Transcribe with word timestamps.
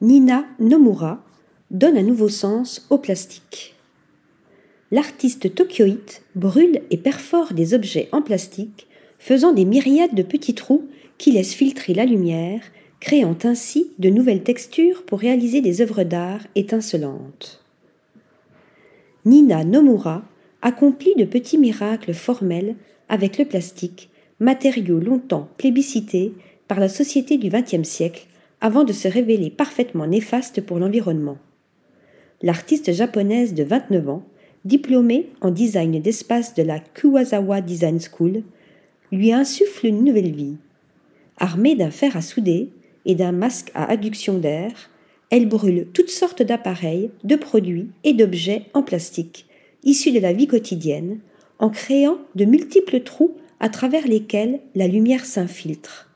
Nina 0.00 0.46
Nomura 0.60 1.24
donne 1.72 1.96
un 1.98 2.04
nouveau 2.04 2.28
sens 2.28 2.86
au 2.88 2.98
plastique. 2.98 3.74
L'artiste 4.92 5.52
tokyoïte 5.52 6.22
brûle 6.36 6.82
et 6.92 6.96
perfore 6.96 7.52
des 7.52 7.74
objets 7.74 8.08
en 8.12 8.22
plastique, 8.22 8.86
faisant 9.18 9.52
des 9.52 9.64
myriades 9.64 10.14
de 10.14 10.22
petits 10.22 10.54
trous 10.54 10.86
qui 11.18 11.32
laissent 11.32 11.52
filtrer 11.52 11.94
la 11.94 12.04
lumière, 12.04 12.60
créant 13.00 13.36
ainsi 13.42 13.90
de 13.98 14.08
nouvelles 14.08 14.44
textures 14.44 15.02
pour 15.02 15.18
réaliser 15.18 15.62
des 15.62 15.80
œuvres 15.80 16.04
d'art 16.04 16.46
étincelantes. 16.54 17.64
Nina 19.24 19.64
Nomura 19.64 20.22
accomplit 20.62 21.16
de 21.16 21.24
petits 21.24 21.58
miracles 21.58 22.14
formels 22.14 22.76
avec 23.08 23.36
le 23.36 23.46
plastique, 23.46 24.10
matériau 24.38 25.00
longtemps 25.00 25.48
plébiscité 25.58 26.34
par 26.68 26.78
la 26.78 26.88
société 26.88 27.36
du 27.36 27.48
XXe 27.48 27.82
siècle 27.82 28.27
avant 28.60 28.84
de 28.84 28.92
se 28.92 29.08
révéler 29.08 29.50
parfaitement 29.50 30.06
néfaste 30.06 30.60
pour 30.60 30.78
l'environnement. 30.78 31.38
L'artiste 32.42 32.92
japonaise 32.92 33.54
de 33.54 33.64
29 33.64 34.08
ans, 34.08 34.22
diplômée 34.64 35.28
en 35.40 35.50
design 35.50 36.00
d'espace 36.00 36.54
de 36.54 36.62
la 36.62 36.78
Kuwazawa 36.80 37.60
Design 37.60 37.98
School, 38.00 38.42
lui 39.12 39.32
insuffle 39.32 39.86
une 39.86 40.04
nouvelle 40.04 40.32
vie. 40.32 40.56
Armée 41.38 41.76
d'un 41.76 41.90
fer 41.90 42.16
à 42.16 42.20
souder 42.20 42.70
et 43.06 43.14
d'un 43.14 43.32
masque 43.32 43.70
à 43.74 43.90
adduction 43.90 44.38
d'air, 44.38 44.90
elle 45.30 45.48
brûle 45.48 45.88
toutes 45.92 46.10
sortes 46.10 46.42
d'appareils, 46.42 47.10
de 47.24 47.36
produits 47.36 47.90
et 48.04 48.12
d'objets 48.12 48.64
en 48.74 48.82
plastique, 48.82 49.46
issus 49.84 50.12
de 50.12 50.20
la 50.20 50.32
vie 50.32 50.46
quotidienne, 50.46 51.20
en 51.58 51.70
créant 51.70 52.18
de 52.34 52.44
multiples 52.44 53.00
trous 53.00 53.36
à 53.60 53.68
travers 53.68 54.06
lesquels 54.06 54.60
la 54.74 54.86
lumière 54.86 55.24
s'infiltre. 55.24 56.08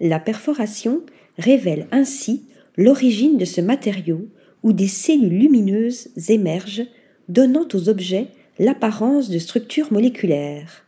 La 0.00 0.18
perforation 0.18 1.02
révèle 1.40 1.86
ainsi 1.90 2.44
l'origine 2.76 3.36
de 3.36 3.44
ce 3.44 3.60
matériau 3.60 4.28
où 4.62 4.72
des 4.72 4.88
cellules 4.88 5.38
lumineuses 5.38 6.08
émergent, 6.28 6.86
donnant 7.28 7.66
aux 7.72 7.88
objets 7.88 8.28
l'apparence 8.58 9.30
de 9.30 9.38
structures 9.38 9.92
moléculaires. 9.92 10.84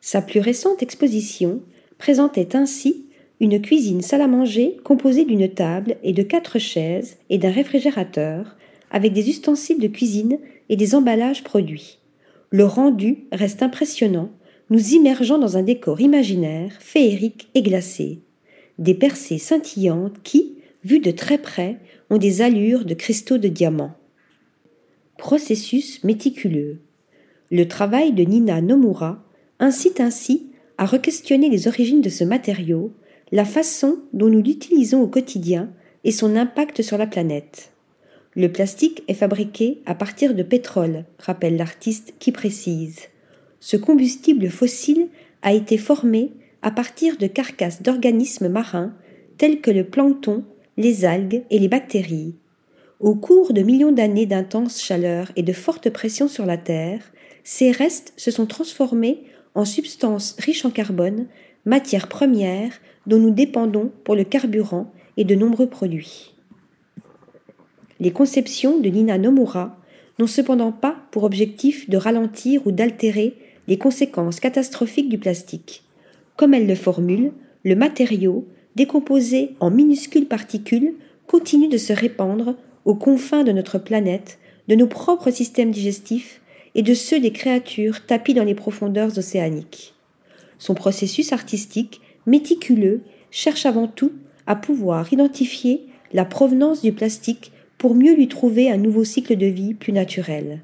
Sa 0.00 0.22
plus 0.22 0.40
récente 0.40 0.82
exposition 0.82 1.60
présentait 1.98 2.56
ainsi 2.56 3.06
une 3.40 3.60
cuisine 3.60 4.02
salle 4.02 4.22
à 4.22 4.26
manger 4.26 4.78
composée 4.84 5.24
d'une 5.24 5.48
table 5.48 5.96
et 6.02 6.12
de 6.12 6.22
quatre 6.22 6.58
chaises 6.58 7.18
et 7.30 7.38
d'un 7.38 7.50
réfrigérateur, 7.50 8.56
avec 8.90 9.12
des 9.12 9.28
ustensiles 9.28 9.80
de 9.80 9.86
cuisine 9.86 10.38
et 10.68 10.76
des 10.76 10.94
emballages 10.94 11.44
produits. 11.44 11.98
Le 12.50 12.64
rendu 12.64 13.26
reste 13.32 13.62
impressionnant, 13.62 14.30
nous 14.70 14.94
immergeant 14.94 15.38
dans 15.38 15.56
un 15.56 15.62
décor 15.62 16.00
imaginaire, 16.00 16.72
féerique 16.80 17.48
et 17.54 17.62
glacé 17.62 18.20
des 18.78 18.94
percées 18.94 19.38
scintillantes 19.38 20.22
qui, 20.22 20.58
vues 20.84 21.00
de 21.00 21.10
très 21.10 21.38
près, 21.38 21.78
ont 22.10 22.18
des 22.18 22.42
allures 22.42 22.84
de 22.84 22.94
cristaux 22.94 23.38
de 23.38 23.48
diamant. 23.48 23.92
Processus 25.16 26.02
méticuleux. 26.04 26.78
Le 27.50 27.66
travail 27.66 28.12
de 28.12 28.22
Nina 28.22 28.60
Nomura 28.60 29.24
incite 29.58 30.00
ainsi 30.00 30.46
à 30.76 30.86
re-questionner 30.86 31.48
les 31.50 31.66
origines 31.66 32.00
de 32.00 32.08
ce 32.08 32.24
matériau, 32.24 32.92
la 33.32 33.44
façon 33.44 33.98
dont 34.12 34.28
nous 34.28 34.42
l'utilisons 34.42 35.02
au 35.02 35.08
quotidien 35.08 35.70
et 36.04 36.12
son 36.12 36.36
impact 36.36 36.82
sur 36.82 36.96
la 36.98 37.06
planète. 37.06 37.72
Le 38.36 38.50
plastique 38.52 39.02
est 39.08 39.14
fabriqué 39.14 39.80
à 39.86 39.94
partir 39.94 40.34
de 40.34 40.44
pétrole, 40.44 41.04
rappelle 41.18 41.56
l'artiste 41.56 42.14
qui 42.20 42.30
précise. 42.30 43.00
Ce 43.58 43.76
combustible 43.76 44.48
fossile 44.48 45.08
a 45.42 45.52
été 45.52 45.76
formé 45.76 46.30
à 46.62 46.70
partir 46.70 47.16
de 47.16 47.26
carcasses 47.26 47.82
d'organismes 47.82 48.48
marins 48.48 48.94
tels 49.36 49.60
que 49.60 49.70
le 49.70 49.84
plancton, 49.84 50.44
les 50.76 51.04
algues 51.04 51.44
et 51.50 51.58
les 51.58 51.68
bactéries. 51.68 52.34
Au 53.00 53.14
cours 53.14 53.52
de 53.52 53.62
millions 53.62 53.92
d'années 53.92 54.26
d'intenses 54.26 54.82
chaleurs 54.82 55.30
et 55.36 55.42
de 55.42 55.52
fortes 55.52 55.90
pressions 55.90 56.28
sur 56.28 56.46
la 56.46 56.56
Terre, 56.56 57.00
ces 57.44 57.70
restes 57.70 58.12
se 58.16 58.30
sont 58.30 58.46
transformés 58.46 59.22
en 59.54 59.64
substances 59.64 60.36
riches 60.38 60.64
en 60.64 60.70
carbone, 60.70 61.26
matière 61.64 62.08
première 62.08 62.72
dont 63.06 63.18
nous 63.18 63.30
dépendons 63.30 63.92
pour 64.04 64.16
le 64.16 64.24
carburant 64.24 64.92
et 65.16 65.24
de 65.24 65.34
nombreux 65.34 65.68
produits. 65.68 66.34
Les 68.00 68.12
conceptions 68.12 68.78
de 68.78 68.88
Nina 68.88 69.18
Nomura 69.18 69.76
n'ont 70.18 70.26
cependant 70.26 70.72
pas 70.72 70.96
pour 71.10 71.24
objectif 71.24 71.88
de 71.88 71.96
ralentir 71.96 72.66
ou 72.66 72.72
d'altérer 72.72 73.36
les 73.66 73.78
conséquences 73.78 74.40
catastrophiques 74.40 75.08
du 75.08 75.18
plastique. 75.18 75.84
Comme 76.38 76.54
elle 76.54 76.68
le 76.68 76.76
formule, 76.76 77.32
le 77.64 77.74
matériau, 77.74 78.46
décomposé 78.76 79.56
en 79.58 79.72
minuscules 79.72 80.28
particules, 80.28 80.94
continue 81.26 81.66
de 81.66 81.78
se 81.78 81.92
répandre 81.92 82.54
aux 82.84 82.94
confins 82.94 83.42
de 83.42 83.50
notre 83.50 83.78
planète, 83.78 84.38
de 84.68 84.76
nos 84.76 84.86
propres 84.86 85.32
systèmes 85.32 85.72
digestifs 85.72 86.40
et 86.76 86.82
de 86.82 86.94
ceux 86.94 87.18
des 87.18 87.32
créatures 87.32 88.06
tapies 88.06 88.34
dans 88.34 88.44
les 88.44 88.54
profondeurs 88.54 89.18
océaniques. 89.18 89.94
Son 90.58 90.74
processus 90.74 91.32
artistique, 91.32 92.00
méticuleux, 92.24 93.02
cherche 93.32 93.66
avant 93.66 93.88
tout 93.88 94.12
à 94.46 94.54
pouvoir 94.54 95.12
identifier 95.12 95.88
la 96.12 96.24
provenance 96.24 96.82
du 96.82 96.92
plastique 96.92 97.50
pour 97.78 97.96
mieux 97.96 98.14
lui 98.14 98.28
trouver 98.28 98.70
un 98.70 98.78
nouveau 98.78 99.02
cycle 99.02 99.36
de 99.36 99.46
vie 99.46 99.74
plus 99.74 99.92
naturel. 99.92 100.60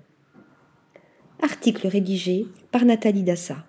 Article 1.43 1.89
rédigé 1.89 2.47
par 2.71 2.85
Nathalie 2.85 3.25
Dassa. 3.25 3.65